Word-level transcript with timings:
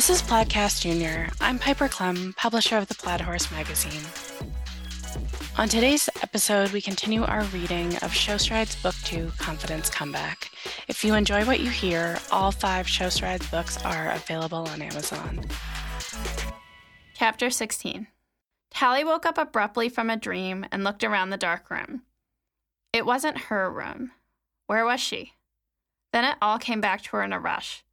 This 0.00 0.08
is 0.08 0.22
Plaidcast 0.22 0.80
Junior. 0.80 1.28
I'm 1.42 1.58
Piper 1.58 1.86
Klemm, 1.86 2.34
publisher 2.34 2.78
of 2.78 2.88
the 2.88 2.94
Plaid 2.94 3.20
Horse 3.20 3.50
magazine. 3.50 4.00
On 5.58 5.68
today's 5.68 6.08
episode, 6.22 6.72
we 6.72 6.80
continue 6.80 7.22
our 7.22 7.42
reading 7.52 7.94
of 7.96 8.10
Show 8.10 8.38
Strides 8.38 8.76
Book 8.76 8.94
2 9.04 9.30
Confidence 9.36 9.90
Comeback. 9.90 10.52
If 10.88 11.04
you 11.04 11.12
enjoy 11.12 11.44
what 11.44 11.60
you 11.60 11.68
hear, 11.68 12.18
all 12.32 12.50
five 12.50 12.88
Show 12.88 13.10
Strides 13.10 13.46
books 13.50 13.76
are 13.84 14.12
available 14.12 14.66
on 14.68 14.80
Amazon. 14.80 15.44
Chapter 17.12 17.50
16 17.50 18.06
Tally 18.70 19.04
woke 19.04 19.26
up 19.26 19.36
abruptly 19.36 19.90
from 19.90 20.08
a 20.08 20.16
dream 20.16 20.64
and 20.72 20.82
looked 20.82 21.04
around 21.04 21.28
the 21.28 21.36
dark 21.36 21.70
room. 21.70 22.04
It 22.94 23.04
wasn't 23.04 23.36
her 23.36 23.70
room. 23.70 24.12
Where 24.66 24.86
was 24.86 25.00
she? 25.00 25.34
Then 26.14 26.24
it 26.24 26.38
all 26.40 26.58
came 26.58 26.80
back 26.80 27.02
to 27.02 27.10
her 27.10 27.22
in 27.22 27.34
a 27.34 27.38
rush. 27.38 27.84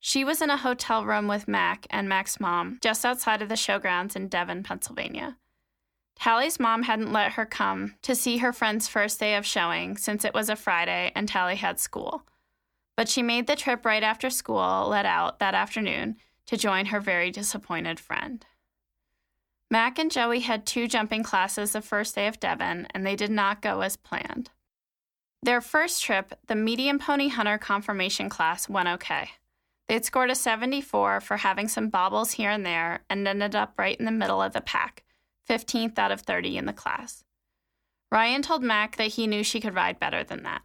She 0.00 0.24
was 0.24 0.40
in 0.40 0.50
a 0.50 0.56
hotel 0.56 1.04
room 1.04 1.26
with 1.26 1.48
Mac 1.48 1.86
and 1.90 2.08
Mac's 2.08 2.38
mom 2.38 2.78
just 2.80 3.04
outside 3.04 3.42
of 3.42 3.48
the 3.48 3.54
showgrounds 3.54 4.14
in 4.14 4.28
Devon, 4.28 4.62
Pennsylvania. 4.62 5.36
Tally's 6.18 6.58
mom 6.58 6.82
hadn't 6.82 7.12
let 7.12 7.32
her 7.32 7.46
come 7.46 7.94
to 8.02 8.14
see 8.14 8.38
her 8.38 8.52
friend's 8.52 8.88
first 8.88 9.20
day 9.20 9.36
of 9.36 9.46
showing 9.46 9.96
since 9.96 10.24
it 10.24 10.34
was 10.34 10.48
a 10.48 10.56
Friday 10.56 11.12
and 11.14 11.28
Tally 11.28 11.56
had 11.56 11.78
school. 11.78 12.24
But 12.96 13.08
she 13.08 13.22
made 13.22 13.46
the 13.46 13.54
trip 13.54 13.84
right 13.84 14.02
after 14.02 14.28
school 14.28 14.88
let 14.88 15.06
out 15.06 15.38
that 15.38 15.54
afternoon 15.54 16.16
to 16.46 16.56
join 16.56 16.86
her 16.86 17.00
very 17.00 17.30
disappointed 17.30 18.00
friend. 18.00 18.44
Mac 19.70 19.98
and 19.98 20.10
Joey 20.10 20.40
had 20.40 20.66
two 20.66 20.88
jumping 20.88 21.22
classes 21.22 21.72
the 21.72 21.82
first 21.82 22.14
day 22.14 22.26
of 22.26 22.40
Devon, 22.40 22.88
and 22.94 23.06
they 23.06 23.14
did 23.14 23.30
not 23.30 23.60
go 23.60 23.82
as 23.82 23.96
planned. 23.96 24.50
Their 25.42 25.60
first 25.60 26.02
trip, 26.02 26.34
the 26.46 26.54
medium 26.54 26.98
pony 26.98 27.28
hunter 27.28 27.58
conformation 27.58 28.28
class, 28.28 28.68
went 28.68 28.88
okay. 28.88 29.30
They'd 29.88 30.04
scored 30.04 30.30
a 30.30 30.34
74 30.34 31.20
for 31.20 31.38
having 31.38 31.66
some 31.66 31.88
bobbles 31.88 32.32
here 32.32 32.50
and 32.50 32.64
there 32.64 33.00
and 33.08 33.26
ended 33.26 33.56
up 33.56 33.74
right 33.78 33.98
in 33.98 34.04
the 34.04 34.10
middle 34.10 34.42
of 34.42 34.52
the 34.52 34.60
pack, 34.60 35.02
15th 35.48 35.98
out 35.98 36.12
of 36.12 36.20
30 36.20 36.58
in 36.58 36.66
the 36.66 36.74
class. 36.74 37.24
Ryan 38.12 38.42
told 38.42 38.62
Mac 38.62 38.96
that 38.96 39.12
he 39.12 39.26
knew 39.26 39.42
she 39.42 39.60
could 39.60 39.74
ride 39.74 39.98
better 39.98 40.22
than 40.22 40.42
that. 40.42 40.62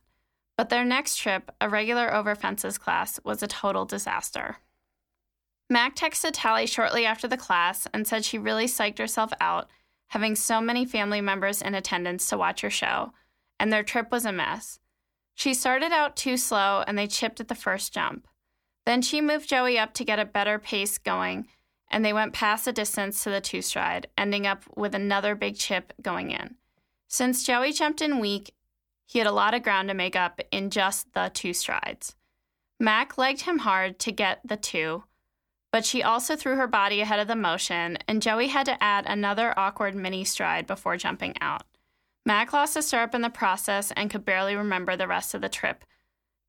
But 0.57 0.69
their 0.69 0.85
next 0.85 1.17
trip, 1.17 1.51
a 1.59 1.69
regular 1.69 2.13
over 2.13 2.35
fences 2.35 2.77
class, 2.77 3.19
was 3.23 3.41
a 3.41 3.47
total 3.47 3.85
disaster. 3.85 4.57
Mac 5.69 5.95
texted 5.95 6.31
Tally 6.33 6.67
shortly 6.67 7.05
after 7.05 7.27
the 7.27 7.38
class 7.38 7.88
and 7.94 8.05
said 8.05 8.23
she 8.23 8.38
really 8.38 8.66
psyched 8.66 8.99
herself 8.99 9.31
out, 9.41 9.69
having 10.07 10.35
so 10.35 10.61
many 10.61 10.85
family 10.85 11.21
members 11.21 11.61
in 11.61 11.73
attendance 11.73 12.27
to 12.29 12.38
watch 12.38 12.61
her 12.61 12.69
show, 12.69 13.13
and 13.59 13.71
their 13.71 13.83
trip 13.83 14.11
was 14.11 14.25
a 14.25 14.31
mess. 14.31 14.79
She 15.33 15.53
started 15.53 15.91
out 15.91 16.16
too 16.16 16.38
slow 16.38 16.83
and 16.85 16.97
they 16.97 17.07
chipped 17.07 17.39
at 17.39 17.47
the 17.47 17.55
first 17.55 17.94
jump. 17.94 18.27
Then 18.86 19.02
she 19.02 19.22
moved 19.22 19.50
Joey 19.50 19.80
up 19.80 19.94
to 19.94 20.06
get 20.06 20.20
a 20.20 20.26
better 20.26 20.59
pace 20.59 20.98
going, 20.98 21.48
and 21.89 22.03
they 22.03 22.14
went 22.14 22.34
past 22.34 22.66
the 22.66 22.73
distance 22.73 23.23
to 23.23 23.30
the 23.30 23.42
two 23.42 23.62
stride, 23.62 24.08
ending 24.17 24.45
up 24.45 24.64
with 24.75 24.95
another 24.95 25.36
big 25.36 25.56
chip 25.56 25.94
going 26.02 26.31
in. 26.31 26.56
Since 27.08 27.44
Joey 27.44 27.72
jumped 27.72 28.02
in 28.02 28.20
weak, 28.20 28.53
he 29.06 29.20
had 29.20 29.28
a 29.28 29.31
lot 29.31 29.53
of 29.53 29.64
ground 29.64 29.90
to 29.90 29.94
make 29.94 30.16
up 30.16 30.42
in 30.52 30.70
just 30.70 31.14
the 31.14 31.30
two 31.34 31.53
strides. 31.53 32.16
Mac 32.80 33.17
legged 33.17 33.44
him 33.44 33.59
hard 33.59 34.00
to 34.00 34.12
get 34.12 34.40
the 34.44 34.58
two, 34.58 35.03
but 35.72 35.86
she 35.86 36.03
also 36.03 36.36
threw 36.36 36.56
her 36.56 36.68
body 36.68 37.02
ahead 37.02 37.20
of 37.20 37.28
the 37.28 37.36
motion, 37.36 37.97
and 38.08 38.22
Joey 38.22 38.47
had 38.47 38.66
to 38.66 38.84
add 38.84 39.06
another 39.06 39.58
awkward 39.58 39.95
mini 39.95 40.23
stride 40.23 40.68
before 40.68 40.97
jumping 40.97 41.36
out. 41.40 41.64
Mac 42.25 42.53
lost 42.53 42.75
a 42.75 42.81
stirrup 42.81 43.14
in 43.14 43.22
the 43.22 43.30
process 43.30 43.92
and 43.92 44.09
could 44.09 44.25
barely 44.25 44.56
remember 44.56 44.95
the 44.95 45.08
rest 45.08 45.34
of 45.34 45.41
the 45.41 45.50
trip, 45.50 45.84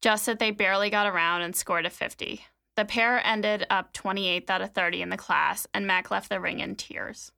just 0.03 0.27
that 0.27 0.39
they 0.39 0.51
barely 0.51 0.91
got 0.91 1.07
around 1.07 1.43
and 1.43 1.57
scored 1.57 1.87
a 1.87 1.91
50. 1.91 2.45
The 2.77 2.85
pair 2.85 3.25
ended 3.25 3.67
up 3.71 3.93
28th 3.93 4.51
out 4.51 4.63
of 4.63 4.73
30 4.73 5.03
in 5.03 5.11
the 5.11 5.17
class, 5.17 5.67
and 5.73 5.87
Mac 5.87 6.11
left 6.11 6.29
the 6.29 6.41
ring 6.41 6.61
in 6.61 6.75
tears. 6.75 7.33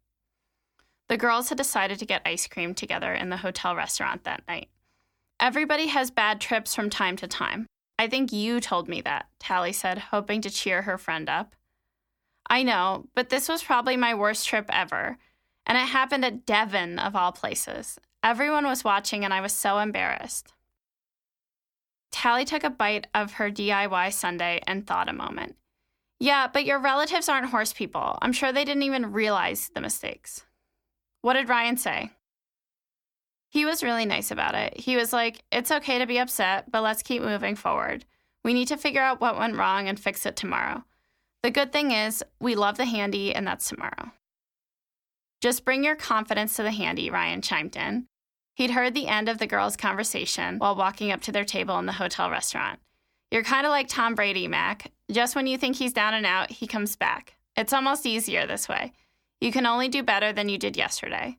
The 1.08 1.16
girls 1.16 1.50
had 1.50 1.58
decided 1.58 1.98
to 1.98 2.06
get 2.06 2.22
ice 2.24 2.46
cream 2.46 2.74
together 2.74 3.12
in 3.12 3.28
the 3.28 3.36
hotel 3.36 3.76
restaurant 3.76 4.24
that 4.24 4.42
night. 4.48 4.68
Everybody 5.38 5.88
has 5.88 6.10
bad 6.10 6.40
trips 6.40 6.74
from 6.74 6.90
time 6.90 7.16
to 7.16 7.28
time. 7.28 7.66
I 7.98 8.08
think 8.08 8.32
you 8.32 8.60
told 8.60 8.88
me 8.88 9.00
that, 9.02 9.26
Tally 9.38 9.72
said, 9.72 9.98
hoping 9.98 10.40
to 10.42 10.50
cheer 10.50 10.82
her 10.82 10.98
friend 10.98 11.28
up. 11.28 11.54
I 12.48 12.62
know, 12.62 13.06
but 13.14 13.28
this 13.28 13.48
was 13.48 13.62
probably 13.62 13.96
my 13.96 14.14
worst 14.14 14.46
trip 14.46 14.66
ever. 14.70 15.18
And 15.66 15.76
it 15.76 15.88
happened 15.88 16.24
at 16.24 16.46
Devon, 16.46 16.98
of 16.98 17.14
all 17.14 17.32
places. 17.32 17.98
Everyone 18.22 18.66
was 18.66 18.84
watching, 18.84 19.24
and 19.24 19.34
I 19.34 19.40
was 19.40 19.52
so 19.52 19.78
embarrassed. 19.78 20.52
Tally 22.12 22.44
took 22.44 22.64
a 22.64 22.70
bite 22.70 23.06
of 23.14 23.32
her 23.32 23.50
DIY 23.50 24.12
sundae 24.12 24.60
and 24.66 24.86
thought 24.86 25.08
a 25.08 25.12
moment. 25.12 25.56
Yeah, 26.18 26.48
but 26.52 26.64
your 26.64 26.78
relatives 26.78 27.28
aren't 27.28 27.50
horse 27.50 27.72
people. 27.72 28.18
I'm 28.22 28.32
sure 28.32 28.52
they 28.52 28.64
didn't 28.64 28.84
even 28.84 29.12
realize 29.12 29.70
the 29.74 29.80
mistakes. 29.80 30.44
What 31.20 31.34
did 31.34 31.48
Ryan 31.48 31.76
say? 31.76 32.10
He 33.50 33.64
was 33.64 33.82
really 33.82 34.06
nice 34.06 34.30
about 34.30 34.54
it. 34.54 34.78
He 34.78 34.96
was 34.96 35.12
like, 35.12 35.44
It's 35.52 35.70
okay 35.70 35.98
to 35.98 36.06
be 36.06 36.18
upset, 36.18 36.70
but 36.70 36.82
let's 36.82 37.02
keep 37.02 37.22
moving 37.22 37.54
forward. 37.54 38.04
We 38.44 38.54
need 38.54 38.68
to 38.68 38.76
figure 38.76 39.02
out 39.02 39.20
what 39.20 39.38
went 39.38 39.56
wrong 39.56 39.88
and 39.88 39.98
fix 39.98 40.24
it 40.24 40.36
tomorrow. 40.36 40.84
The 41.42 41.50
good 41.50 41.72
thing 41.72 41.90
is, 41.90 42.24
we 42.40 42.54
love 42.54 42.76
the 42.76 42.84
handy, 42.84 43.34
and 43.34 43.46
that's 43.46 43.68
tomorrow. 43.68 44.12
Just 45.40 45.64
bring 45.64 45.84
your 45.84 45.96
confidence 45.96 46.56
to 46.56 46.62
the 46.62 46.70
handy, 46.70 47.10
Ryan 47.10 47.42
chimed 47.42 47.76
in. 47.76 48.06
He'd 48.56 48.70
heard 48.70 48.94
the 48.94 49.06
end 49.06 49.28
of 49.28 49.36
the 49.36 49.46
girls' 49.46 49.76
conversation 49.76 50.56
while 50.56 50.74
walking 50.74 51.12
up 51.12 51.20
to 51.22 51.32
their 51.32 51.44
table 51.44 51.78
in 51.78 51.84
the 51.84 51.92
hotel 51.92 52.30
restaurant. 52.30 52.78
You're 53.30 53.42
kind 53.42 53.66
of 53.66 53.70
like 53.70 53.86
Tom 53.86 54.14
Brady, 54.14 54.48
Mac. 54.48 54.90
Just 55.10 55.36
when 55.36 55.46
you 55.46 55.58
think 55.58 55.76
he's 55.76 55.92
down 55.92 56.14
and 56.14 56.24
out, 56.24 56.50
he 56.50 56.66
comes 56.66 56.96
back. 56.96 57.36
It's 57.54 57.74
almost 57.74 58.06
easier 58.06 58.46
this 58.46 58.66
way. 58.66 58.94
You 59.42 59.52
can 59.52 59.66
only 59.66 59.90
do 59.90 60.02
better 60.02 60.32
than 60.32 60.48
you 60.48 60.56
did 60.56 60.74
yesterday. 60.74 61.36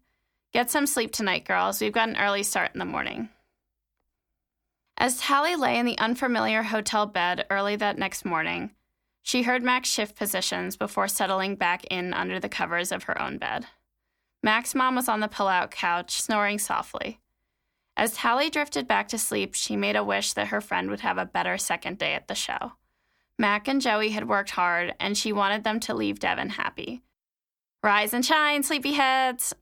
Get 0.53 0.69
some 0.69 0.85
sleep 0.85 1.11
tonight, 1.11 1.43
girls. 1.43 1.81
We've 1.81 1.91
got 1.91 2.07
an 2.07 2.17
early 2.17 2.43
start 2.43 2.69
in 2.75 2.79
the 2.79 2.85
morning. 2.85 3.29
As 4.95 5.19
Tally 5.19 5.55
lay 5.55 5.79
in 5.79 5.87
the 5.87 5.97
unfamiliar 5.97 6.61
hotel 6.61 7.07
bed 7.07 7.47
early 7.49 7.75
that 7.77 7.97
next 7.97 8.25
morning, 8.25 8.75
she 9.23 9.41
heard 9.41 9.63
Mac 9.63 9.85
shift 9.85 10.15
positions 10.15 10.77
before 10.77 11.07
settling 11.07 11.55
back 11.55 11.83
in 11.85 12.13
under 12.13 12.39
the 12.39 12.47
covers 12.47 12.91
of 12.91 13.03
her 13.05 13.19
own 13.19 13.39
bed. 13.39 13.65
Mac's 14.43 14.75
mom 14.75 14.95
was 14.95 15.09
on 15.09 15.19
the 15.19 15.27
pull-out 15.27 15.71
couch, 15.71 16.21
snoring 16.21 16.59
softly. 16.59 17.19
As 17.97 18.13
Tally 18.13 18.49
drifted 18.49 18.87
back 18.87 19.07
to 19.09 19.17
sleep, 19.17 19.55
she 19.55 19.75
made 19.75 19.95
a 19.95 20.03
wish 20.03 20.33
that 20.33 20.47
her 20.47 20.61
friend 20.61 20.89
would 20.89 20.99
have 20.99 21.17
a 21.17 21.25
better 21.25 21.57
second 21.57 21.97
day 21.97 22.13
at 22.13 22.27
the 22.27 22.35
show. 22.35 22.73
Mac 23.39 23.67
and 23.67 23.81
Joey 23.81 24.09
had 24.09 24.29
worked 24.29 24.51
hard, 24.51 24.93
and 24.99 25.17
she 25.17 25.33
wanted 25.33 25.63
them 25.63 25.79
to 25.81 25.93
leave 25.93 26.19
Devon 26.19 26.51
happy. 26.51 27.01
Rise 27.83 28.13
and 28.13 28.25
shine, 28.25 28.63
sleepyheads! 28.63 29.53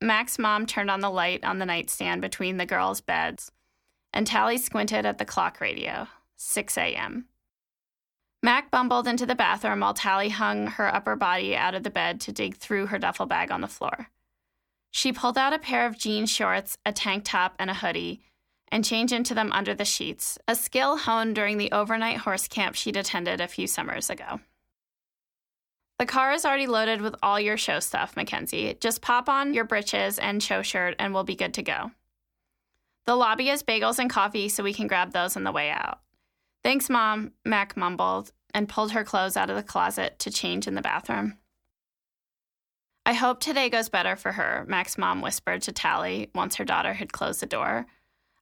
Mac's 0.00 0.38
mom 0.38 0.66
turned 0.66 0.90
on 0.90 1.00
the 1.00 1.10
light 1.10 1.44
on 1.44 1.58
the 1.58 1.66
nightstand 1.66 2.20
between 2.20 2.56
the 2.56 2.66
girls' 2.66 3.00
beds, 3.00 3.52
and 4.12 4.26
Tally 4.26 4.58
squinted 4.58 5.06
at 5.06 5.18
the 5.18 5.24
clock 5.24 5.60
radio. 5.60 6.08
6 6.36 6.76
a.m. 6.76 7.26
Mac 8.42 8.70
bumbled 8.70 9.08
into 9.08 9.24
the 9.24 9.34
bathroom 9.34 9.80
while 9.80 9.94
Tally 9.94 10.28
hung 10.28 10.66
her 10.66 10.94
upper 10.94 11.16
body 11.16 11.56
out 11.56 11.74
of 11.74 11.82
the 11.82 11.90
bed 11.90 12.20
to 12.22 12.32
dig 12.32 12.56
through 12.56 12.86
her 12.86 12.98
duffel 12.98 13.26
bag 13.26 13.50
on 13.50 13.62
the 13.62 13.68
floor. 13.68 14.08
She 14.96 15.12
pulled 15.12 15.36
out 15.36 15.52
a 15.52 15.58
pair 15.58 15.86
of 15.86 15.98
jean 15.98 16.24
shorts, 16.24 16.78
a 16.86 16.92
tank 16.92 17.24
top, 17.24 17.56
and 17.58 17.68
a 17.68 17.74
hoodie, 17.74 18.20
and 18.68 18.84
changed 18.84 19.12
into 19.12 19.34
them 19.34 19.50
under 19.50 19.74
the 19.74 19.84
sheets, 19.84 20.38
a 20.46 20.54
skill 20.54 20.98
honed 20.98 21.34
during 21.34 21.58
the 21.58 21.72
overnight 21.72 22.18
horse 22.18 22.46
camp 22.46 22.76
she'd 22.76 22.96
attended 22.96 23.40
a 23.40 23.48
few 23.48 23.66
summers 23.66 24.08
ago. 24.08 24.38
The 25.98 26.06
car 26.06 26.30
is 26.30 26.44
already 26.44 26.68
loaded 26.68 27.02
with 27.02 27.16
all 27.24 27.40
your 27.40 27.56
show 27.56 27.80
stuff, 27.80 28.14
Mackenzie. 28.14 28.76
Just 28.80 29.02
pop 29.02 29.28
on 29.28 29.52
your 29.52 29.64
breeches 29.64 30.20
and 30.20 30.40
show 30.40 30.62
shirt, 30.62 30.94
and 31.00 31.12
we'll 31.12 31.24
be 31.24 31.34
good 31.34 31.54
to 31.54 31.62
go. 31.64 31.90
The 33.04 33.16
lobby 33.16 33.46
has 33.48 33.64
bagels 33.64 33.98
and 33.98 34.08
coffee, 34.08 34.48
so 34.48 34.62
we 34.62 34.72
can 34.72 34.86
grab 34.86 35.10
those 35.10 35.36
on 35.36 35.42
the 35.42 35.50
way 35.50 35.70
out. 35.70 36.02
Thanks, 36.62 36.88
Mom, 36.88 37.32
Mac 37.44 37.76
mumbled 37.76 38.30
and 38.54 38.68
pulled 38.68 38.92
her 38.92 39.02
clothes 39.02 39.36
out 39.36 39.50
of 39.50 39.56
the 39.56 39.64
closet 39.64 40.20
to 40.20 40.30
change 40.30 40.68
in 40.68 40.76
the 40.76 40.82
bathroom. 40.82 41.38
I 43.06 43.12
hope 43.12 43.40
today 43.40 43.68
goes 43.68 43.90
better 43.90 44.16
for 44.16 44.32
her, 44.32 44.64
Mac's 44.66 44.96
mom 44.96 45.20
whispered 45.20 45.60
to 45.62 45.72
Tally 45.72 46.30
once 46.34 46.56
her 46.56 46.64
daughter 46.64 46.94
had 46.94 47.12
closed 47.12 47.40
the 47.40 47.46
door. 47.46 47.86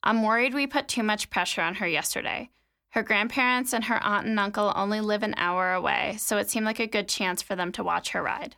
I'm 0.04 0.22
worried 0.22 0.54
we 0.54 0.68
put 0.68 0.86
too 0.86 1.02
much 1.02 1.30
pressure 1.30 1.62
on 1.62 1.76
her 1.76 1.86
yesterday. 1.88 2.50
Her 2.90 3.02
grandparents 3.02 3.72
and 3.72 3.84
her 3.84 4.00
aunt 4.04 4.26
and 4.26 4.38
uncle 4.38 4.72
only 4.76 5.00
live 5.00 5.24
an 5.24 5.34
hour 5.36 5.72
away, 5.72 6.16
so 6.18 6.36
it 6.36 6.48
seemed 6.48 6.66
like 6.66 6.78
a 6.78 6.86
good 6.86 7.08
chance 7.08 7.42
for 7.42 7.56
them 7.56 7.72
to 7.72 7.82
watch 7.82 8.10
her 8.10 8.22
ride. 8.22 8.54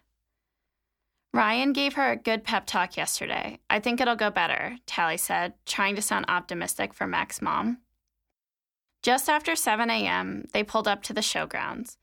Ryan 1.32 1.72
gave 1.72 1.94
her 1.94 2.10
a 2.10 2.16
good 2.16 2.44
pep 2.44 2.66
talk 2.66 2.96
yesterday. 2.96 3.58
I 3.70 3.80
think 3.80 4.00
it'll 4.00 4.14
go 4.14 4.30
better, 4.30 4.76
Tally 4.86 5.16
said, 5.16 5.54
trying 5.64 5.96
to 5.96 6.02
sound 6.02 6.26
optimistic 6.28 6.92
for 6.92 7.06
Mac's 7.06 7.40
mom. 7.40 7.78
Just 9.02 9.28
after 9.28 9.56
7 9.56 9.88
a.m., 9.88 10.48
they 10.52 10.62
pulled 10.62 10.86
up 10.86 11.02
to 11.04 11.12
the 11.12 11.20
showgrounds. 11.20 11.96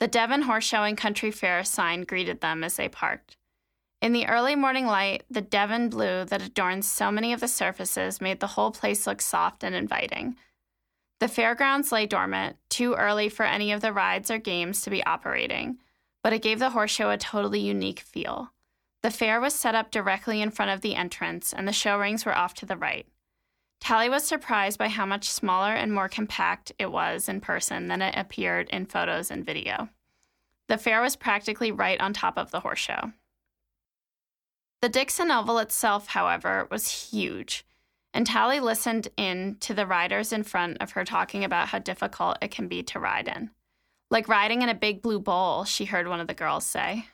The 0.00 0.08
Devon 0.08 0.42
Horse 0.42 0.64
Show 0.64 0.82
and 0.82 0.98
Country 0.98 1.30
Fair 1.30 1.64
sign 1.64 2.02
greeted 2.02 2.40
them 2.40 2.64
as 2.64 2.76
they 2.76 2.88
parked. 2.88 3.36
In 4.04 4.12
the 4.12 4.26
early 4.26 4.54
morning 4.54 4.84
light, 4.84 5.22
the 5.30 5.40
Devon 5.40 5.88
blue 5.88 6.26
that 6.26 6.42
adorns 6.42 6.86
so 6.86 7.10
many 7.10 7.32
of 7.32 7.40
the 7.40 7.48
surfaces 7.48 8.20
made 8.20 8.38
the 8.38 8.48
whole 8.48 8.70
place 8.70 9.06
look 9.06 9.22
soft 9.22 9.64
and 9.64 9.74
inviting. 9.74 10.36
The 11.20 11.26
fairgrounds 11.26 11.90
lay 11.90 12.04
dormant, 12.04 12.58
too 12.68 12.92
early 12.92 13.30
for 13.30 13.46
any 13.46 13.72
of 13.72 13.80
the 13.80 13.94
rides 13.94 14.30
or 14.30 14.36
games 14.36 14.82
to 14.82 14.90
be 14.90 15.02
operating, 15.06 15.78
but 16.22 16.34
it 16.34 16.42
gave 16.42 16.58
the 16.58 16.68
horse 16.68 16.90
show 16.90 17.08
a 17.08 17.16
totally 17.16 17.60
unique 17.60 18.00
feel. 18.00 18.52
The 19.02 19.10
fair 19.10 19.40
was 19.40 19.54
set 19.54 19.74
up 19.74 19.90
directly 19.90 20.42
in 20.42 20.50
front 20.50 20.70
of 20.70 20.82
the 20.82 20.96
entrance, 20.96 21.54
and 21.54 21.66
the 21.66 21.72
show 21.72 21.98
rings 21.98 22.26
were 22.26 22.36
off 22.36 22.52
to 22.56 22.66
the 22.66 22.76
right. 22.76 23.06
Tally 23.80 24.10
was 24.10 24.24
surprised 24.24 24.78
by 24.78 24.88
how 24.88 25.06
much 25.06 25.30
smaller 25.30 25.72
and 25.72 25.90
more 25.90 26.10
compact 26.10 26.72
it 26.78 26.92
was 26.92 27.26
in 27.26 27.40
person 27.40 27.88
than 27.88 28.02
it 28.02 28.14
appeared 28.18 28.68
in 28.68 28.84
photos 28.84 29.30
and 29.30 29.46
video. 29.46 29.88
The 30.68 30.76
fair 30.76 31.00
was 31.00 31.16
practically 31.16 31.72
right 31.72 31.98
on 32.02 32.12
top 32.12 32.36
of 32.36 32.50
the 32.50 32.60
horse 32.60 32.80
show. 32.80 33.12
The 34.84 34.90
Dixon 34.90 35.30
Oval 35.30 35.60
itself, 35.60 36.08
however, 36.08 36.68
was 36.70 37.08
huge, 37.10 37.64
and 38.12 38.26
Tally 38.26 38.60
listened 38.60 39.08
in 39.16 39.56
to 39.60 39.72
the 39.72 39.86
riders 39.86 40.30
in 40.30 40.42
front 40.42 40.76
of 40.82 40.90
her 40.90 41.06
talking 41.06 41.42
about 41.42 41.68
how 41.68 41.78
difficult 41.78 42.36
it 42.42 42.50
can 42.50 42.68
be 42.68 42.82
to 42.82 43.00
ride 43.00 43.26
in. 43.26 43.48
Like 44.10 44.28
riding 44.28 44.60
in 44.60 44.68
a 44.68 44.74
big 44.74 45.00
blue 45.00 45.20
bowl, 45.20 45.64
she 45.64 45.86
heard 45.86 46.06
one 46.06 46.20
of 46.20 46.26
the 46.26 46.34
girls 46.34 46.66
say. 46.66 47.06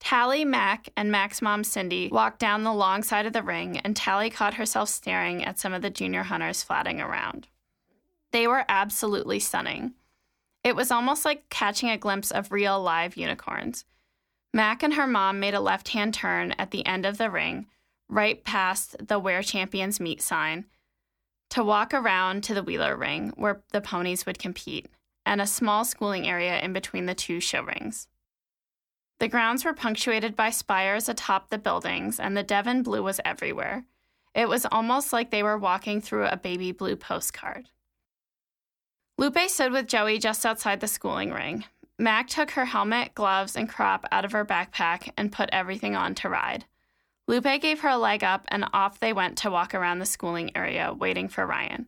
Tally, 0.00 0.44
Mac, 0.44 0.88
and 0.96 1.12
Mac's 1.12 1.40
mom, 1.40 1.62
Cindy, 1.62 2.08
walked 2.08 2.40
down 2.40 2.64
the 2.64 2.72
long 2.72 3.04
side 3.04 3.26
of 3.26 3.32
the 3.32 3.44
ring, 3.44 3.78
and 3.84 3.94
Tally 3.94 4.28
caught 4.28 4.54
herself 4.54 4.88
staring 4.88 5.44
at 5.44 5.60
some 5.60 5.72
of 5.72 5.82
the 5.82 5.88
junior 5.88 6.24
hunters 6.24 6.64
flatting 6.64 7.00
around. 7.00 7.46
They 8.32 8.48
were 8.48 8.64
absolutely 8.68 9.38
stunning. 9.38 9.94
It 10.64 10.74
was 10.74 10.90
almost 10.90 11.24
like 11.24 11.48
catching 11.48 11.90
a 11.90 11.96
glimpse 11.96 12.32
of 12.32 12.50
real 12.50 12.82
live 12.82 13.16
unicorns. 13.16 13.84
Mac 14.54 14.84
and 14.84 14.94
her 14.94 15.08
mom 15.08 15.40
made 15.40 15.52
a 15.54 15.60
left 15.60 15.88
hand 15.88 16.14
turn 16.14 16.52
at 16.52 16.70
the 16.70 16.86
end 16.86 17.04
of 17.04 17.18
the 17.18 17.28
ring, 17.28 17.66
right 18.08 18.44
past 18.44 18.94
the 19.04 19.18
Where 19.18 19.42
Champions 19.42 19.98
Meet 19.98 20.22
sign, 20.22 20.66
to 21.50 21.64
walk 21.64 21.92
around 21.92 22.44
to 22.44 22.54
the 22.54 22.62
Wheeler 22.62 22.96
Ring, 22.96 23.32
where 23.34 23.62
the 23.72 23.80
ponies 23.80 24.24
would 24.26 24.38
compete, 24.38 24.86
and 25.26 25.40
a 25.40 25.46
small 25.46 25.84
schooling 25.84 26.28
area 26.28 26.60
in 26.60 26.72
between 26.72 27.06
the 27.06 27.16
two 27.16 27.40
show 27.40 27.62
rings. 27.62 28.06
The 29.18 29.26
grounds 29.26 29.64
were 29.64 29.74
punctuated 29.74 30.36
by 30.36 30.50
spires 30.50 31.08
atop 31.08 31.50
the 31.50 31.58
buildings, 31.58 32.20
and 32.20 32.36
the 32.36 32.44
Devon 32.44 32.84
blue 32.84 33.02
was 33.02 33.20
everywhere. 33.24 33.84
It 34.36 34.48
was 34.48 34.66
almost 34.70 35.12
like 35.12 35.32
they 35.32 35.42
were 35.42 35.58
walking 35.58 36.00
through 36.00 36.26
a 36.26 36.36
baby 36.36 36.70
blue 36.70 36.94
postcard. 36.94 37.70
Lupe 39.18 39.48
stood 39.48 39.72
with 39.72 39.88
Joey 39.88 40.20
just 40.20 40.46
outside 40.46 40.78
the 40.78 40.86
schooling 40.86 41.32
ring. 41.32 41.64
Mac 41.98 42.28
took 42.28 42.52
her 42.52 42.64
helmet, 42.64 43.14
gloves, 43.14 43.56
and 43.56 43.68
crop 43.68 44.04
out 44.10 44.24
of 44.24 44.32
her 44.32 44.44
backpack 44.44 45.10
and 45.16 45.30
put 45.30 45.48
everything 45.52 45.94
on 45.94 46.14
to 46.16 46.28
ride. 46.28 46.64
Lupe 47.26 47.60
gave 47.60 47.80
her 47.80 47.88
a 47.88 47.96
leg 47.96 48.24
up, 48.24 48.44
and 48.48 48.66
off 48.72 48.98
they 48.98 49.12
went 49.12 49.38
to 49.38 49.50
walk 49.50 49.74
around 49.74 49.98
the 49.98 50.06
schooling 50.06 50.50
area, 50.56 50.92
waiting 50.92 51.28
for 51.28 51.46
Ryan. 51.46 51.86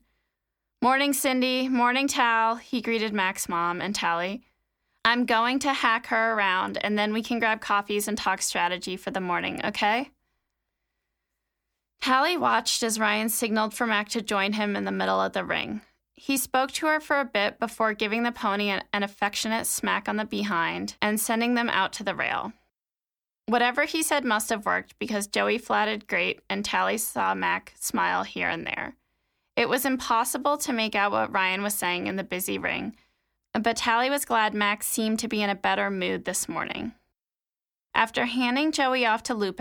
Morning, 0.81 1.12
Cindy. 1.12 1.69
Morning, 1.69 2.06
Tal, 2.06 2.56
he 2.56 2.81
greeted 2.81 3.12
Mac's 3.12 3.49
mom 3.49 3.81
and 3.81 3.94
Tally. 3.94 4.43
I'm 5.05 5.25
going 5.25 5.58
to 5.61 5.73
hack 5.73 6.06
her 6.06 6.35
around, 6.35 6.79
and 6.82 6.99
then 6.99 7.12
we 7.12 7.23
can 7.23 7.38
grab 7.38 7.61
coffees 7.61 8.09
and 8.09 8.17
talk 8.17 8.43
strategy 8.43 8.97
for 8.97 9.11
the 9.11 9.20
morning, 9.20 9.61
okay? 9.64 10.11
Tally 12.00 12.37
watched 12.37 12.82
as 12.82 13.00
Ryan 13.00 13.29
signaled 13.29 13.75
for 13.75 13.87
Mac 13.87 14.09
to 14.11 14.23
join 14.23 14.52
him 14.52 14.76
in 14.76 14.85
the 14.85 14.93
middle 14.93 15.20
of 15.20 15.32
the 15.32 15.44
ring. 15.44 15.81
He 16.17 16.39
spoke 16.39 16.73
to 16.73 16.87
her 16.87 16.99
for 16.99 17.21
a 17.21 17.27
bit 17.27 17.61
before 17.61 17.93
giving 17.93 18.23
the 18.23 18.33
pony 18.33 18.71
an, 18.71 18.83
an, 18.93 19.03
affectionate 19.03 19.67
smack 19.67 20.09
on 20.09 20.17
the 20.17 20.25
behind 20.25 20.97
and 21.03 21.21
sending 21.21 21.55
them 21.55 21.69
out 21.69 21.93
to 21.95 22.05
the 22.05 22.15
rail. 22.15 22.55
Whatever 23.45 23.85
he 23.85 24.03
said 24.03 24.25
must 24.25 24.49
have 24.49 24.67
worked 24.67 24.99
because 24.99 25.27
Joey 25.27 25.59
flatted 25.59 26.09
great 26.09 26.41
and 26.49 26.65
Tally 26.65 26.97
saw 26.97 27.35
Mac 27.35 27.75
smile 27.79 28.25
here 28.25 28.49
and 28.49 28.67
there. 28.67 28.97
It 29.57 29.69
was 29.69 29.85
impossible 29.85 30.57
to 30.59 30.73
make 30.73 30.95
out 30.95 31.13
what 31.13 31.33
Ryan 31.33 31.63
was 31.63 31.75
saying 31.75 32.07
in 32.07 32.17
the 32.17 32.25
busy 32.25 32.59
ring, 32.59 32.97
but 33.53 33.77
Tally 33.77 34.11
was 34.11 34.25
glad 34.25 34.55
Mac 34.55 34.83
seemed 34.83 35.19
to 35.21 35.29
be 35.29 35.43
in 35.43 35.51
a 35.51 35.55
better 35.55 35.91
mood 35.91 36.25
this 36.25 36.49
morning. 36.49 36.93
After 37.95 38.25
handing 38.25 38.73
Joey 38.73 39.07
off 39.07 39.23
to 39.25 39.35
Lupe, 39.35 39.57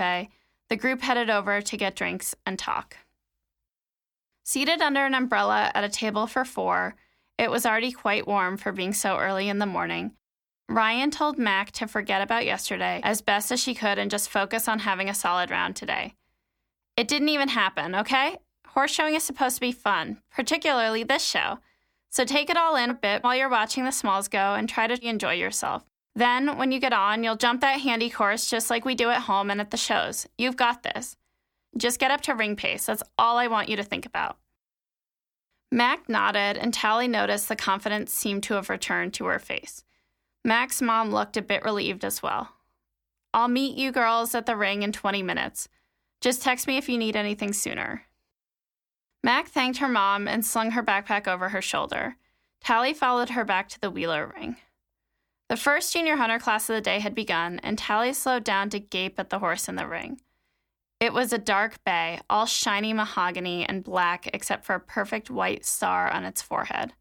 the 0.69 0.75
group 0.75 1.01
headed 1.01 1.29
over 1.29 1.61
to 1.61 1.77
get 1.77 1.95
drinks 1.95 2.33
and 2.45 2.57
talk. 2.57 2.97
Seated 4.47 4.79
under 4.79 5.03
an 5.03 5.15
umbrella 5.15 5.71
at 5.73 5.83
a 5.83 5.89
table 5.89 6.27
for 6.27 6.45
four, 6.45 6.95
it 7.39 7.49
was 7.49 7.65
already 7.65 7.91
quite 7.91 8.27
warm 8.27 8.57
for 8.57 8.71
being 8.71 8.93
so 8.93 9.17
early 9.17 9.49
in 9.49 9.57
the 9.57 9.65
morning. 9.65 10.11
Ryan 10.69 11.09
told 11.09 11.39
Mac 11.39 11.71
to 11.71 11.87
forget 11.87 12.21
about 12.21 12.45
yesterday 12.45 13.01
as 13.03 13.21
best 13.21 13.51
as 13.51 13.59
she 13.59 13.73
could 13.73 13.97
and 13.97 14.11
just 14.11 14.29
focus 14.29 14.67
on 14.67 14.79
having 14.79 15.09
a 15.09 15.15
solid 15.15 15.49
round 15.49 15.75
today. 15.75 16.13
It 16.95 17.07
didn't 17.07 17.29
even 17.29 17.49
happen, 17.49 17.95
okay? 17.95 18.37
Horse 18.67 18.91
showing 18.91 19.15
is 19.15 19.23
supposed 19.23 19.55
to 19.55 19.61
be 19.61 19.71
fun, 19.71 20.21
particularly 20.31 21.01
this 21.01 21.25
show. 21.25 21.57
So 22.11 22.23
take 22.23 22.51
it 22.51 22.57
all 22.57 22.75
in 22.75 22.91
a 22.91 22.93
bit 22.93 23.23
while 23.23 23.35
you're 23.35 23.49
watching 23.49 23.83
the 23.83 23.91
smalls 23.91 24.27
go 24.27 24.53
and 24.53 24.69
try 24.69 24.85
to 24.85 25.07
enjoy 25.07 25.33
yourself. 25.33 25.83
Then, 26.15 26.57
when 26.57 26.71
you 26.71 26.79
get 26.79 26.93
on, 26.93 27.23
you'll 27.23 27.35
jump 27.35 27.61
that 27.61 27.81
handy 27.81 28.11
course 28.11 28.49
just 28.49 28.69
like 28.69 28.85
we 28.85 28.93
do 28.93 29.09
at 29.09 29.23
home 29.23 29.49
and 29.49 29.59
at 29.59 29.71
the 29.71 29.77
shows. 29.77 30.27
You've 30.37 30.55
got 30.55 30.83
this. 30.83 31.17
Just 31.77 31.99
get 31.99 32.11
up 32.11 32.21
to 32.21 32.33
ring 32.33 32.55
pace. 32.55 32.85
That's 32.85 33.03
all 33.17 33.37
I 33.37 33.47
want 33.47 33.69
you 33.69 33.75
to 33.75 33.83
think 33.83 34.05
about. 34.05 34.37
Mac 35.71 36.07
nodded, 36.07 36.57
and 36.57 36.73
Tally 36.73 37.07
noticed 37.07 37.49
the 37.49 37.55
confidence 37.55 38.13
seemed 38.13 38.43
to 38.43 38.53
have 38.53 38.69
returned 38.69 39.13
to 39.15 39.25
her 39.25 39.39
face. 39.39 39.83
Mac's 40.43 40.81
mom 40.81 41.11
looked 41.11 41.37
a 41.37 41.41
bit 41.41 41.65
relieved 41.65 42.05
as 42.05 42.23
well. 42.23 42.49
I'll 43.33 43.49
meet 43.49 43.77
you 43.77 43.91
girls 43.91 44.33
at 44.35 44.45
the 44.45 44.55
ring 44.55 44.83
in 44.83 44.93
20 44.93 45.21
minutes. 45.21 45.67
Just 46.21 46.41
text 46.41 46.67
me 46.67 46.77
if 46.77 46.87
you 46.87 46.97
need 46.97 47.15
anything 47.15 47.51
sooner. 47.51 48.03
Mac 49.23 49.47
thanked 49.47 49.79
her 49.79 49.89
mom 49.89 50.27
and 50.27 50.45
slung 50.45 50.71
her 50.71 50.83
backpack 50.83 51.27
over 51.27 51.49
her 51.49 51.61
shoulder. 51.61 52.15
Tally 52.61 52.93
followed 52.93 53.31
her 53.31 53.43
back 53.43 53.67
to 53.69 53.81
the 53.81 53.91
Wheeler 53.91 54.31
ring. 54.35 54.55
The 55.49 55.57
first 55.57 55.91
junior 55.91 56.15
hunter 56.15 56.39
class 56.39 56.69
of 56.69 56.75
the 56.75 56.81
day 56.81 56.99
had 56.99 57.13
begun, 57.13 57.59
and 57.61 57.77
Tally 57.77 58.13
slowed 58.13 58.43
down 58.43 58.69
to 58.69 58.79
gape 58.79 59.19
at 59.19 59.29
the 59.29 59.39
horse 59.39 59.67
in 59.67 59.75
the 59.75 59.87
ring. 59.87 60.21
It 61.05 61.13
was 61.13 61.31
a 61.31 61.37
dark 61.37 61.83
bay, 61.83 62.19
all 62.31 62.47
shiny 62.47 62.91
mahogany 62.91 63.63
and 63.63 63.83
black 63.83 64.27
except 64.33 64.65
for 64.65 64.73
a 64.73 64.79
perfect 64.79 65.29
white 65.29 65.63
star 65.63 66.09
on 66.09 66.23
its 66.25 66.41
forehead. 66.41 66.93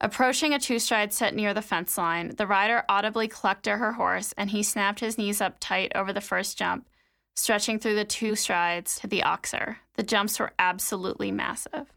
Approaching 0.00 0.54
a 0.54 0.58
two 0.58 0.78
stride 0.78 1.12
set 1.12 1.34
near 1.34 1.52
the 1.52 1.60
fence 1.60 1.98
line, 1.98 2.34
the 2.36 2.46
rider 2.46 2.84
audibly 2.88 3.28
clucked 3.28 3.68
at 3.68 3.78
her 3.78 3.92
horse, 3.92 4.32
and 4.38 4.48
he 4.48 4.62
snapped 4.62 5.00
his 5.00 5.18
knees 5.18 5.42
up 5.42 5.58
tight 5.60 5.92
over 5.94 6.14
the 6.14 6.22
first 6.22 6.56
jump 6.56 6.88
stretching 7.34 7.78
through 7.78 7.94
the 7.94 8.06
two 8.06 8.34
strides 8.34 8.98
to 9.00 9.06
the 9.06 9.20
oxer. 9.20 9.76
The 9.96 10.02
jumps 10.02 10.40
were 10.40 10.54
absolutely 10.58 11.30
massive. 11.30 11.92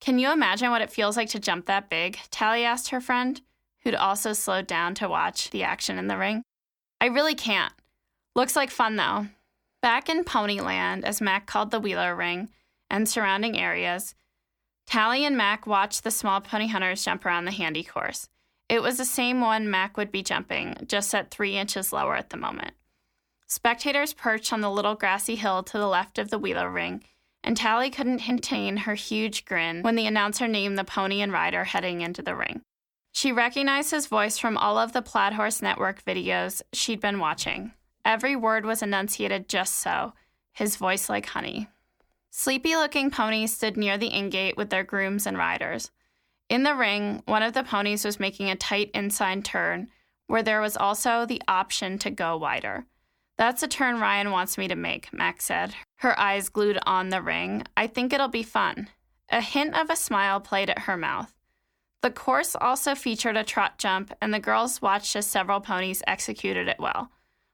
Can 0.00 0.20
you 0.20 0.32
imagine 0.32 0.70
what 0.70 0.82
it 0.82 0.92
feels 0.92 1.16
like 1.16 1.30
to 1.30 1.40
jump 1.40 1.66
that 1.66 1.90
big? 1.90 2.16
Tally 2.30 2.64
asked 2.64 2.90
her 2.90 3.00
friend, 3.00 3.40
who'd 3.80 3.96
also 3.96 4.34
slowed 4.34 4.68
down 4.68 4.94
to 4.94 5.08
watch 5.08 5.50
the 5.50 5.64
action 5.64 5.98
in 5.98 6.06
the 6.06 6.16
ring. 6.16 6.44
I 7.00 7.06
really 7.06 7.34
can't. 7.34 7.72
Looks 8.36 8.54
like 8.54 8.70
fun 8.70 8.94
though. 8.94 9.26
Back 9.82 10.10
in 10.10 10.24
Ponyland, 10.24 11.04
as 11.04 11.22
Mac 11.22 11.46
called 11.46 11.70
the 11.70 11.80
Wheeler 11.80 12.14
Ring 12.14 12.50
and 12.90 13.08
surrounding 13.08 13.58
areas, 13.58 14.14
Tally 14.86 15.24
and 15.24 15.36
Mac 15.36 15.66
watched 15.66 16.04
the 16.04 16.10
small 16.10 16.40
pony 16.40 16.66
hunters 16.66 17.04
jump 17.04 17.24
around 17.24 17.44
the 17.44 17.52
handy 17.52 17.82
course. 17.82 18.28
It 18.68 18.82
was 18.82 18.98
the 18.98 19.04
same 19.04 19.40
one 19.40 19.70
Mac 19.70 19.96
would 19.96 20.12
be 20.12 20.22
jumping, 20.22 20.76
just 20.86 21.14
at 21.14 21.30
three 21.30 21.56
inches 21.56 21.92
lower 21.92 22.14
at 22.14 22.30
the 22.30 22.36
moment. 22.36 22.74
Spectators 23.46 24.12
perched 24.12 24.52
on 24.52 24.60
the 24.60 24.70
little 24.70 24.94
grassy 24.94 25.34
hill 25.34 25.62
to 25.62 25.78
the 25.78 25.88
left 25.88 26.18
of 26.18 26.30
the 26.30 26.38
Wheeler 26.38 26.70
ring, 26.70 27.02
and 27.42 27.56
Tally 27.56 27.88
couldn't 27.90 28.20
contain 28.20 28.78
her 28.78 28.94
huge 28.94 29.44
grin 29.44 29.82
when 29.82 29.96
the 29.96 30.06
announcer 30.06 30.46
named 30.46 30.76
the 30.76 30.84
pony 30.84 31.22
and 31.22 31.32
rider 31.32 31.64
heading 31.64 32.02
into 32.02 32.20
the 32.20 32.36
ring. 32.36 32.60
She 33.12 33.32
recognized 33.32 33.90
his 33.90 34.06
voice 34.06 34.38
from 34.38 34.56
all 34.56 34.78
of 34.78 34.92
the 34.92 35.02
Plaid 35.02 35.32
Horse 35.32 35.62
Network 35.62 36.04
videos 36.04 36.62
she'd 36.72 37.00
been 37.00 37.18
watching. 37.18 37.72
Every 38.04 38.36
word 38.36 38.64
was 38.64 38.82
enunciated 38.82 39.48
just 39.48 39.76
so, 39.78 40.14
his 40.52 40.76
voice 40.76 41.08
like 41.08 41.26
honey. 41.26 41.68
Sleepy 42.30 42.76
looking 42.76 43.10
ponies 43.10 43.54
stood 43.54 43.76
near 43.76 43.98
the 43.98 44.10
ingate 44.10 44.56
with 44.56 44.70
their 44.70 44.84
grooms 44.84 45.26
and 45.26 45.36
riders. 45.36 45.90
In 46.48 46.62
the 46.62 46.74
ring, 46.74 47.22
one 47.26 47.42
of 47.42 47.52
the 47.52 47.62
ponies 47.62 48.04
was 48.04 48.20
making 48.20 48.50
a 48.50 48.56
tight 48.56 48.90
inside 48.94 49.44
turn, 49.44 49.88
where 50.26 50.42
there 50.42 50.60
was 50.60 50.76
also 50.76 51.26
the 51.26 51.42
option 51.48 51.98
to 51.98 52.10
go 52.10 52.36
wider. 52.36 52.86
That's 53.36 53.62
a 53.62 53.68
turn 53.68 54.00
Ryan 54.00 54.30
wants 54.30 54.58
me 54.58 54.68
to 54.68 54.76
make, 54.76 55.12
Mac 55.12 55.40
said, 55.40 55.74
her 55.96 56.18
eyes 56.18 56.48
glued 56.48 56.78
on 56.86 57.08
the 57.08 57.22
ring. 57.22 57.64
I 57.76 57.86
think 57.86 58.12
it'll 58.12 58.28
be 58.28 58.42
fun. 58.42 58.88
A 59.28 59.40
hint 59.40 59.76
of 59.78 59.90
a 59.90 59.96
smile 59.96 60.40
played 60.40 60.70
at 60.70 60.80
her 60.80 60.96
mouth. 60.96 61.32
The 62.02 62.10
course 62.10 62.56
also 62.58 62.94
featured 62.94 63.36
a 63.36 63.44
trot 63.44 63.78
jump, 63.78 64.12
and 64.20 64.32
the 64.32 64.40
girls 64.40 64.80
watched 64.82 65.16
as 65.16 65.26
several 65.26 65.60
ponies 65.60 66.02
executed 66.06 66.68
it 66.68 66.78
well. 66.78 67.10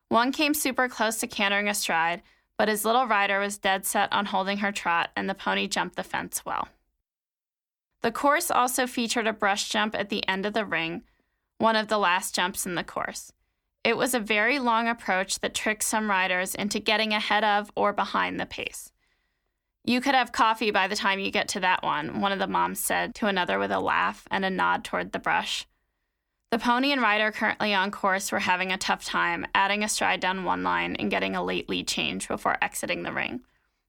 One 0.08 0.32
came 0.32 0.54
super 0.54 0.88
close 0.88 1.18
to 1.18 1.26
cantering 1.26 1.68
astride, 1.68 2.22
but 2.56 2.68
his 2.68 2.84
little 2.84 3.06
rider 3.06 3.40
was 3.40 3.58
dead 3.58 3.84
set 3.84 4.12
on 4.12 4.26
holding 4.26 4.58
her 4.58 4.72
trot, 4.72 5.10
and 5.16 5.28
the 5.28 5.34
pony 5.34 5.68
jumped 5.68 5.96
the 5.96 6.02
fence 6.02 6.44
well. 6.44 6.68
The 8.02 8.12
course 8.12 8.50
also 8.50 8.86
featured 8.86 9.26
a 9.26 9.32
brush 9.32 9.68
jump 9.68 9.94
at 9.94 10.08
the 10.08 10.26
end 10.28 10.46
of 10.46 10.52
the 10.52 10.64
ring, 10.64 11.02
one 11.58 11.76
of 11.76 11.88
the 11.88 11.98
last 11.98 12.34
jumps 12.34 12.66
in 12.66 12.74
the 12.74 12.84
course. 12.84 13.32
It 13.82 13.96
was 13.96 14.14
a 14.14 14.20
very 14.20 14.58
long 14.58 14.88
approach 14.88 15.40
that 15.40 15.54
tricked 15.54 15.82
some 15.82 16.10
riders 16.10 16.54
into 16.54 16.78
getting 16.78 17.12
ahead 17.12 17.44
of 17.44 17.70
or 17.74 17.92
behind 17.92 18.38
the 18.38 18.46
pace. 18.46 18.92
You 19.84 20.00
could 20.00 20.16
have 20.16 20.32
coffee 20.32 20.72
by 20.72 20.88
the 20.88 20.96
time 20.96 21.20
you 21.20 21.30
get 21.30 21.46
to 21.48 21.60
that 21.60 21.84
one, 21.84 22.20
one 22.20 22.32
of 22.32 22.40
the 22.40 22.48
moms 22.48 22.80
said 22.80 23.14
to 23.16 23.26
another 23.26 23.58
with 23.58 23.70
a 23.70 23.78
laugh 23.78 24.26
and 24.30 24.44
a 24.44 24.50
nod 24.50 24.84
toward 24.84 25.12
the 25.12 25.20
brush. 25.20 25.66
The 26.50 26.58
pony 26.58 26.92
and 26.92 27.02
rider 27.02 27.32
currently 27.32 27.74
on 27.74 27.90
course 27.90 28.30
were 28.30 28.38
having 28.38 28.70
a 28.70 28.78
tough 28.78 29.04
time, 29.04 29.46
adding 29.54 29.82
a 29.82 29.88
stride 29.88 30.20
down 30.20 30.44
one 30.44 30.62
line 30.62 30.94
and 30.96 31.10
getting 31.10 31.34
a 31.34 31.44
late 31.44 31.68
lead 31.68 31.88
change 31.88 32.28
before 32.28 32.56
exiting 32.62 33.02
the 33.02 33.12
ring. 33.12 33.40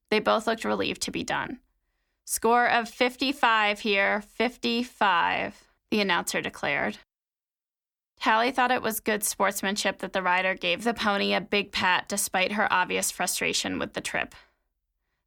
They 0.10 0.20
both 0.20 0.48
looked 0.48 0.66
relieved 0.66 1.02
to 1.04 1.12
be 1.12 1.24
done. 1.24 1.60
Score 2.26 2.68
of 2.68 2.90
55 2.90 3.82
here, 3.82 4.22
55, 4.22 5.64
the 5.92 6.02
announcer 6.02 6.42
declared. 6.42 6.98
Tally 8.20 8.52
thought 8.52 8.72
it 8.72 8.82
was 8.82 9.00
good 9.00 9.24
sportsmanship 9.24 10.00
that 10.00 10.14
the 10.14 10.24
rider 10.24 10.56
gave 10.56 10.84
the 10.84 10.94
pony 10.94 11.34
a 11.34 11.42
big 11.42 11.72
pat 11.72 12.10
despite 12.10 12.54
her 12.54 12.72
obvious 12.74 13.12
frustration 13.12 13.78
with 13.78 13.94
the 13.94 14.02
trip. 14.02 14.34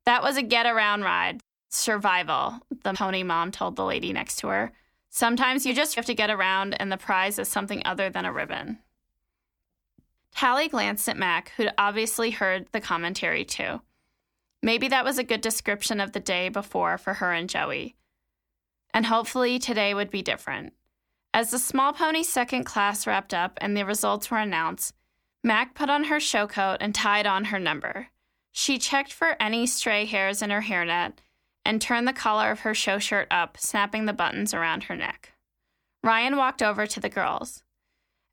That 0.04 0.22
was 0.22 0.36
a 0.36 0.42
get 0.42 0.66
around 0.66 1.02
ride. 1.02 1.40
Survival, 1.70 2.58
the 2.82 2.94
pony 2.94 3.22
mom 3.22 3.52
told 3.52 3.76
the 3.76 3.84
lady 3.84 4.12
next 4.12 4.36
to 4.40 4.48
her. 4.48 4.72
Sometimes 5.10 5.66
you 5.66 5.74
just 5.74 5.96
have 5.96 6.06
to 6.06 6.14
get 6.14 6.30
around, 6.30 6.80
and 6.80 6.90
the 6.90 6.96
prize 6.96 7.38
is 7.38 7.48
something 7.48 7.82
other 7.84 8.08
than 8.08 8.24
a 8.24 8.32
ribbon. 8.32 8.78
Tally 10.32 10.68
glanced 10.68 11.08
at 11.08 11.16
Mac, 11.16 11.50
who'd 11.56 11.72
obviously 11.76 12.30
heard 12.30 12.68
the 12.70 12.80
commentary 12.80 13.44
too. 13.44 13.80
Maybe 14.62 14.86
that 14.88 15.04
was 15.04 15.18
a 15.18 15.24
good 15.24 15.40
description 15.40 16.00
of 16.00 16.12
the 16.12 16.20
day 16.20 16.48
before 16.48 16.96
for 16.96 17.14
her 17.14 17.32
and 17.32 17.50
Joey. 17.50 17.96
And 18.94 19.06
hopefully 19.06 19.58
today 19.58 19.94
would 19.94 20.10
be 20.10 20.22
different. 20.22 20.74
As 21.34 21.50
the 21.50 21.58
small 21.58 21.92
pony 21.92 22.22
second 22.22 22.64
class 22.64 23.06
wrapped 23.06 23.34
up 23.34 23.58
and 23.60 23.76
the 23.76 23.84
results 23.84 24.30
were 24.30 24.38
announced, 24.38 24.94
Mac 25.42 25.74
put 25.74 25.90
on 25.90 26.04
her 26.04 26.20
show 26.20 26.46
coat 26.46 26.78
and 26.80 26.94
tied 26.94 27.26
on 27.26 27.46
her 27.46 27.58
number. 27.58 28.08
She 28.52 28.78
checked 28.78 29.12
for 29.12 29.36
any 29.40 29.66
stray 29.66 30.06
hairs 30.06 30.40
in 30.40 30.50
her 30.50 30.62
hairnet 30.62 31.14
and 31.64 31.80
turned 31.80 32.08
the 32.08 32.12
collar 32.12 32.50
of 32.50 32.60
her 32.60 32.74
show 32.74 32.98
shirt 32.98 33.28
up, 33.30 33.56
snapping 33.58 34.06
the 34.06 34.12
buttons 34.12 34.54
around 34.54 34.84
her 34.84 34.96
neck. 34.96 35.32
Ryan 36.02 36.36
walked 36.36 36.62
over 36.62 36.86
to 36.86 37.00
the 37.00 37.08
girls. 37.08 37.62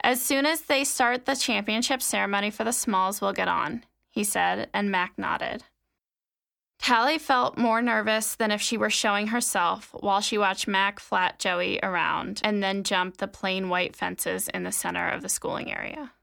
As 0.01 0.21
soon 0.21 0.45
as 0.45 0.61
they 0.61 0.83
start 0.83 1.25
the 1.25 1.35
championship 1.35 2.01
ceremony 2.01 2.49
for 2.49 2.63
the 2.63 2.71
smalls, 2.71 3.19
we'll 3.19 3.33
get 3.33 3.47
on, 3.47 3.83
he 4.09 4.23
said, 4.23 4.69
and 4.73 4.91
Mac 4.91 5.17
nodded. 5.17 5.63
Tally 6.79 7.17
felt 7.17 7.57
more 7.57 7.81
nervous 7.81 8.35
than 8.35 8.51
if 8.51 8.61
she 8.61 8.77
were 8.77 8.89
showing 8.89 9.27
herself 9.27 9.89
while 9.99 10.21
she 10.21 10.37
watched 10.37 10.67
Mac 10.67 10.99
flat 10.99 11.39
Joey 11.39 11.79
around 11.81 12.39
and 12.43 12.61
then 12.61 12.83
jump 12.83 13.17
the 13.17 13.27
plain 13.27 13.67
white 13.67 13.95
fences 13.95 14.47
in 14.49 14.63
the 14.63 14.71
center 14.71 15.09
of 15.09 15.21
the 15.21 15.29
schooling 15.29 15.71
area. 15.71 16.13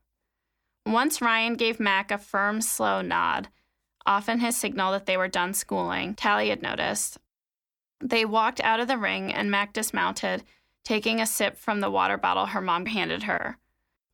Once 0.86 1.20
Ryan 1.20 1.54
gave 1.54 1.80
Mac 1.80 2.10
a 2.10 2.18
firm, 2.18 2.60
slow 2.60 3.02
nod, 3.02 3.48
often 4.06 4.40
his 4.40 4.56
signal 4.56 4.92
that 4.92 5.06
they 5.06 5.16
were 5.16 5.28
done 5.28 5.54
schooling, 5.54 6.14
Tally 6.14 6.50
had 6.50 6.62
noticed. 6.62 7.18
They 8.00 8.24
walked 8.24 8.60
out 8.62 8.80
of 8.80 8.88
the 8.88 8.98
ring 8.98 9.32
and 9.32 9.50
Mac 9.50 9.72
dismounted, 9.72 10.44
taking 10.84 11.20
a 11.20 11.26
sip 11.26 11.56
from 11.56 11.80
the 11.80 11.90
water 11.90 12.18
bottle 12.18 12.46
her 12.46 12.60
mom 12.60 12.86
handed 12.86 13.24
her. 13.24 13.58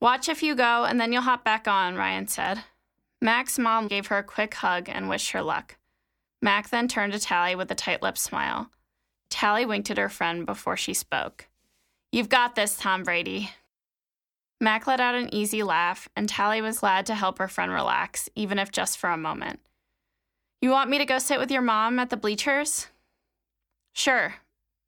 Watch 0.01 0.29
if 0.29 0.43
you 0.43 0.55
go, 0.55 0.85
and 0.85 1.01
then 1.01 1.13
you'll 1.13 1.23
hop 1.23 1.45
back 1.45 1.69
on, 1.69 1.97
Ryan 1.97 2.27
said. 2.27 2.63
Mac's 3.21 3.59
mom 3.59 3.87
gave 3.89 4.07
her 4.07 4.19
a 4.19 4.23
quick 4.23 4.55
hug 4.55 4.89
and 4.89 5.09
wished 5.09 5.33
her 5.33 5.43
luck. 5.43 5.77
Mac 6.41 6.71
then 6.71 6.89
turned 6.89 7.13
to 7.13 7.19
Tally 7.19 7.55
with 7.55 7.71
a 7.71 7.75
tight 7.75 8.01
lipped 8.01 8.19
smile. 8.19 8.71
Tally 9.29 9.67
winked 9.67 9.91
at 9.91 9.99
her 9.99 10.09
friend 10.09 10.47
before 10.47 10.77
she 10.77 10.95
spoke. 10.95 11.49
You've 12.13 12.31
got 12.31 12.55
this, 12.55 12.77
Tom 12.77 13.03
Brady. 13.03 13.51
Mac 14.59 14.87
let 14.87 15.01
out 15.01 15.15
an 15.15 15.35
easy 15.35 15.63
laugh, 15.63 16.09
and 16.17 16.29
Tally 16.29 16.61
was 16.63 16.81
glad 16.81 17.07
to 17.07 17.15
help 17.15 17.39
her 17.39 17.49
friend 17.49 17.71
relax, 17.71 18.29
even 18.35 18.59
if 18.59 18.73
just 18.73 18.99
for 18.99 19.11
a 19.11 19.17
moment. 19.17 19.61
You 20.63 20.69
want 20.71 20.91
me 20.91 20.99
to 20.99 21.07
go 21.07 21.19
sit 21.19 21.39
with 21.39 21.51
your 21.51 21.63
mom 21.63 21.99
at 21.99 22.11
the 22.11 22.19
bleachers? 22.19 22.89
Sure, 23.95 24.35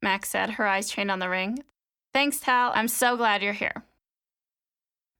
Mac 0.03 0.23
said, 0.23 0.51
her 0.51 0.67
eyes 0.67 0.87
trained 0.87 1.09
on 1.09 1.17
the 1.17 1.29
ring. 1.29 1.63
Thanks, 2.13 2.39
Tal. 2.39 2.71
I'm 2.75 2.87
so 2.87 3.17
glad 3.17 3.41
you're 3.41 3.53
here. 3.53 3.83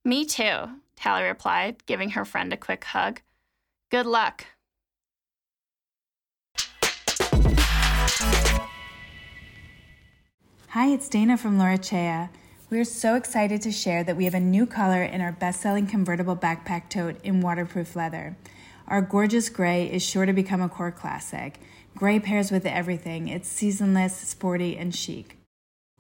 Me 0.05 0.25
too, 0.25 0.69
Tally 0.95 1.24
replied, 1.24 1.83
giving 1.88 2.12
her 2.12 2.24
friend 2.24 2.53
a 2.53 2.57
quick 2.57 2.83
hug. 2.83 3.22
Good 3.89 4.05
luck. 4.05 4.45
Hi, 10.69 10.88
it's 10.88 11.10
Dana 11.10 11.36
from 11.36 11.57
Lauracea. 11.57 12.29
We 12.69 12.79
are 12.79 12.86
so 12.86 13.15
excited 13.15 13.62
to 13.63 13.72
share 13.72 14.03
that 14.03 14.17
we 14.17 14.25
have 14.25 14.33
a 14.36 14.39
new 14.39 14.67
color 14.67 15.03
in 15.03 15.19
our 15.19 15.31
best 15.31 15.62
selling 15.62 15.88
convertible 15.88 16.36
backpack 16.36 16.89
tote 16.89 17.19
in 17.24 17.41
waterproof 17.41 17.95
leather. 17.95 18.38
Our 18.88 19.02
gorgeous 19.02 19.50
gray 19.50 19.90
is 19.92 20.04
sure 20.04 20.25
to 20.25 20.34
become 20.34 20.62
a 20.62 20.70
core 20.70 20.92
classic. 20.92 21.60
Gray 21.96 22.20
pairs 22.20 22.52
with 22.52 22.66
everything, 22.66 23.28
it's 23.28 23.48
seasonless, 23.48 24.16
sporty, 24.18 24.75
and 24.75 24.94
chic. 24.94 25.38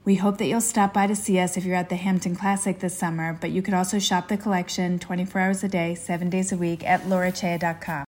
We 0.05 0.15
hope 0.15 0.37
that 0.37 0.47
you'll 0.47 0.59
stop 0.59 0.93
by 0.93 1.07
to 1.07 1.15
see 1.15 1.39
us 1.39 1.55
if 1.55 1.63
you're 1.63 1.77
at 1.77 1.87
the 1.87 1.95
Hampton 1.95 2.35
Classic 2.35 2.79
this 2.79 2.97
summer, 2.97 3.37
but 3.39 3.51
you 3.51 3.61
could 3.61 3.73
also 3.73 3.99
shop 3.99 4.27
the 4.27 4.35
collection 4.35 4.99
24 4.99 5.39
hours 5.39 5.63
a 5.63 5.69
day, 5.69 5.95
7 5.95 6.29
days 6.29 6.51
a 6.51 6.57
week 6.57 6.83
at 6.83 7.03
lauracea.com. 7.03 8.03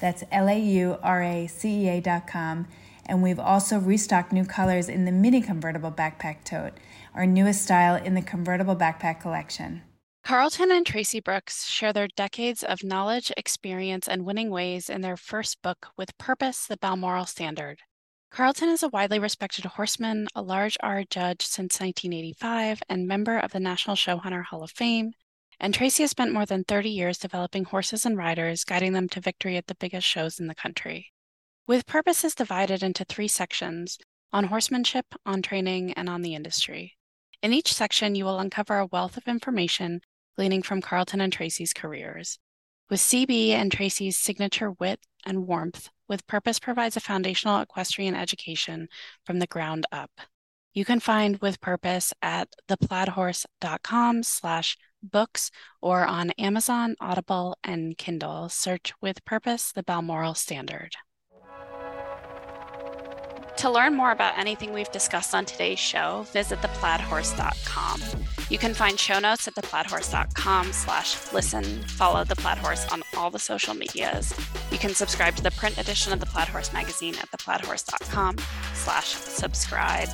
That's 0.00 0.24
L 0.32 0.48
A 0.48 0.58
U 0.58 0.98
R 1.02 1.22
A 1.22 1.46
C 1.46 1.86
E 1.86 1.88
A.com. 1.88 2.66
And 3.06 3.22
we've 3.22 3.38
also 3.38 3.78
restocked 3.78 4.32
new 4.32 4.44
colors 4.44 4.88
in 4.88 5.04
the 5.04 5.12
mini 5.12 5.40
convertible 5.40 5.90
backpack 5.92 6.44
tote, 6.44 6.74
our 7.14 7.24
newest 7.24 7.62
style 7.62 7.94
in 7.94 8.14
the 8.14 8.22
convertible 8.22 8.76
backpack 8.76 9.20
collection. 9.20 9.82
Carlton 10.28 10.70
and 10.70 10.84
Tracy 10.84 11.20
Brooks 11.20 11.64
share 11.64 11.94
their 11.94 12.06
decades 12.06 12.62
of 12.62 12.84
knowledge, 12.84 13.32
experience, 13.38 14.06
and 14.06 14.26
winning 14.26 14.50
ways 14.50 14.90
in 14.90 15.00
their 15.00 15.16
first 15.16 15.62
book, 15.62 15.88
With 15.96 16.18
Purpose 16.18 16.66
The 16.66 16.76
Balmoral 16.76 17.24
Standard. 17.24 17.78
Carlton 18.30 18.68
is 18.68 18.82
a 18.82 18.90
widely 18.90 19.18
respected 19.18 19.64
horseman, 19.64 20.28
a 20.34 20.42
large 20.42 20.76
R 20.80 21.02
judge 21.08 21.46
since 21.46 21.80
1985, 21.80 22.82
and 22.90 23.08
member 23.08 23.38
of 23.38 23.52
the 23.52 23.58
National 23.58 23.96
Showhunter 23.96 24.44
Hall 24.44 24.62
of 24.62 24.70
Fame. 24.70 25.12
And 25.58 25.72
Tracy 25.72 26.02
has 26.02 26.10
spent 26.10 26.34
more 26.34 26.44
than 26.44 26.62
30 26.62 26.90
years 26.90 27.16
developing 27.16 27.64
horses 27.64 28.04
and 28.04 28.18
riders, 28.18 28.64
guiding 28.64 28.92
them 28.92 29.08
to 29.08 29.22
victory 29.22 29.56
at 29.56 29.66
the 29.66 29.76
biggest 29.76 30.06
shows 30.06 30.38
in 30.38 30.46
the 30.46 30.54
country. 30.54 31.10
With 31.66 31.86
Purpose 31.86 32.22
is 32.22 32.34
divided 32.34 32.82
into 32.82 33.06
three 33.06 33.28
sections 33.28 33.96
on 34.30 34.44
horsemanship, 34.44 35.06
on 35.24 35.40
training, 35.40 35.94
and 35.94 36.06
on 36.06 36.20
the 36.20 36.34
industry. 36.34 36.98
In 37.40 37.54
each 37.54 37.72
section, 37.72 38.14
you 38.14 38.24
will 38.26 38.40
uncover 38.40 38.78
a 38.78 38.86
wealth 38.86 39.16
of 39.16 39.26
information 39.26 40.02
gleaning 40.38 40.62
from 40.62 40.80
Carlton 40.80 41.20
and 41.20 41.32
Tracy's 41.32 41.72
careers. 41.72 42.38
With 42.88 43.00
CB 43.00 43.50
and 43.50 43.72
Tracy's 43.72 44.16
signature 44.16 44.70
wit 44.70 45.00
and 45.26 45.48
warmth, 45.48 45.90
With 46.08 46.28
Purpose 46.28 46.60
provides 46.60 46.96
a 46.96 47.00
foundational 47.00 47.60
equestrian 47.60 48.14
education 48.14 48.86
from 49.26 49.40
the 49.40 49.48
ground 49.48 49.84
up. 49.90 50.12
You 50.72 50.84
can 50.84 51.00
find 51.00 51.38
With 51.38 51.60
Purpose 51.60 52.14
at 52.22 52.50
theplaidhorse.com 52.68 54.22
slash 54.22 54.78
books 55.02 55.50
or 55.82 56.06
on 56.06 56.30
Amazon, 56.38 56.94
Audible, 57.00 57.56
and 57.64 57.98
Kindle. 57.98 58.48
Search 58.48 58.92
With 59.02 59.24
Purpose, 59.24 59.72
the 59.72 59.82
Balmoral 59.82 60.34
Standard. 60.34 60.92
To 63.56 63.68
learn 63.68 63.96
more 63.96 64.12
about 64.12 64.38
anything 64.38 64.72
we've 64.72 64.92
discussed 64.92 65.34
on 65.34 65.46
today's 65.46 65.80
show, 65.80 66.24
visit 66.32 66.60
theplaidhorse.com. 66.60 68.27
You 68.50 68.58
can 68.58 68.72
find 68.72 68.98
show 68.98 69.18
notes 69.18 69.46
at 69.46 69.54
theplaidhorse.com 69.54 70.72
slash 70.72 71.32
listen. 71.32 71.64
Follow 71.82 72.24
The 72.24 72.36
Plaid 72.36 72.58
Horse 72.58 72.86
on 72.90 73.02
all 73.16 73.30
the 73.30 73.38
social 73.38 73.74
medias. 73.74 74.32
You 74.70 74.78
can 74.78 74.94
subscribe 74.94 75.36
to 75.36 75.42
the 75.42 75.50
print 75.50 75.76
edition 75.78 76.12
of 76.12 76.20
The 76.20 76.26
Plaid 76.26 76.48
Horse 76.48 76.72
magazine 76.72 77.14
at 77.16 77.30
theplaidhorse.com 77.30 78.36
slash 78.74 79.08
subscribe. 79.08 80.08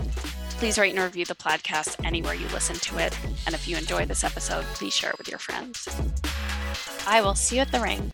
Please 0.59 0.79
rate 0.79 0.95
and 0.95 1.03
review 1.03 1.25
the 1.25 1.35
Plaidcast 1.35 2.05
anywhere 2.05 2.35
you 2.35 2.49
listen 2.49 2.77
to 2.77 2.99
it. 2.99 3.17
And 3.47 3.55
if 3.55 3.69
you 3.69 3.77
enjoy 3.77 4.07
this 4.07 4.25
episode, 4.25 4.65
please 4.75 4.95
share 4.95 5.11
it 5.11 5.19
with 5.19 5.29
your 5.29 5.39
friends. 5.39 5.89
I 7.07 7.21
will 7.21 7.35
see 7.35 7.57
you 7.57 7.63
at 7.63 7.71
the 7.71 7.81
ring. 7.81 8.11